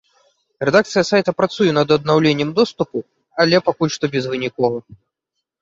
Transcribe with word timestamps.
Рэдакцыя 0.67 1.03
сайта 1.09 1.31
працуе 1.41 1.71
над 1.79 1.93
аднаўленнем 1.97 2.49
доступу, 2.63 2.97
але 3.45 3.55
пакуль 3.69 3.95
што 3.97 4.05
безвынікова. 4.17 4.77